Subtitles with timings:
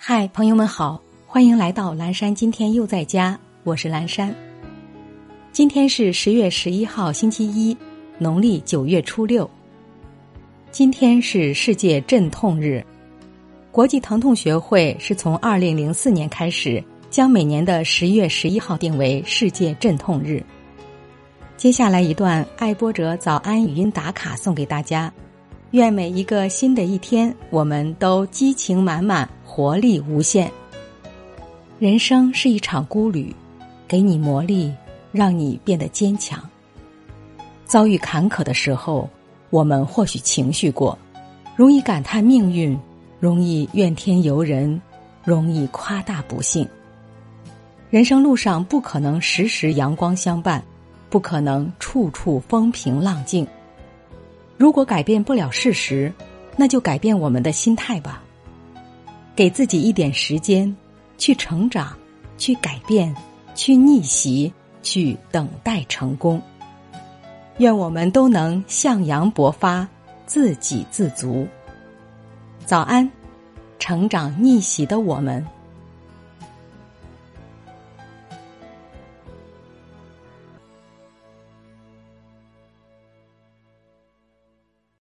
[0.00, 2.32] 嗨，朋友们好，欢迎来到蓝山。
[2.32, 4.32] 今天又在家，我是蓝山。
[5.50, 7.76] 今天是十月十一号，星期一，
[8.16, 9.50] 农历九月初六。
[10.70, 12.82] 今天是世界镇痛日。
[13.72, 20.42] 国际疼痛学会是从二零零四年开始，将每年的十月十一号定为世界镇痛日。
[21.56, 25.12] 接下来一段爱播者早安语音打卡送给大家，
[25.72, 29.28] 愿每一个新的一天，我们都激情满满。
[29.44, 30.48] 活力无限。
[31.80, 33.34] 人生是一场孤旅，
[33.88, 34.72] 给你磨砺，
[35.10, 36.40] 让你变得坚强。
[37.64, 39.10] 遭遇坎坷的时候，
[39.50, 40.96] 我们或许情绪过，
[41.56, 42.78] 容易感叹命运，
[43.18, 44.80] 容易怨天尤人，
[45.24, 46.64] 容易夸大不幸。
[47.90, 50.62] 人生路上不可能时时阳光相伴，
[51.10, 53.44] 不可能处处风平浪静。
[54.58, 56.12] 如果改变不了事实，
[56.56, 58.22] 那就改变我们的心态吧。
[59.36, 60.76] 给自己一点时间，
[61.16, 61.96] 去成长，
[62.36, 63.14] 去改变，
[63.54, 66.42] 去逆袭，去等待成功。
[67.58, 69.88] 愿我们都能向阳勃发，
[70.26, 71.46] 自给自足。
[72.66, 73.08] 早安，
[73.78, 75.46] 成长逆袭的我们。